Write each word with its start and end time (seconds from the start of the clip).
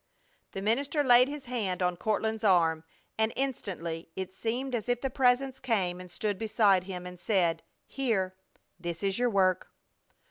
The 0.53 0.63
minister 0.63 1.03
laid 1.03 1.27
his 1.27 1.45
hand 1.45 1.83
on 1.83 1.95
Courtland's 1.95 2.43
arm, 2.43 2.83
and 3.19 3.31
instantly 3.35 4.09
it 4.15 4.33
seemed 4.33 4.73
as 4.73 4.89
if 4.89 4.99
the 4.99 5.11
Presence 5.11 5.59
came 5.59 6.01
and 6.01 6.09
stood 6.09 6.39
beside 6.39 6.85
him 6.85 7.05
and 7.05 7.19
said: 7.19 7.61
"Here! 7.85 8.33
This 8.79 9.03
is 9.03 9.19
your 9.19 9.29
work!" 9.29 9.69